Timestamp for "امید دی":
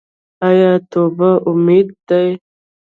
1.49-2.27